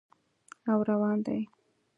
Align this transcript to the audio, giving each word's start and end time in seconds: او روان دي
او 0.71 0.79
روان 0.89 1.17
دي 1.25 1.39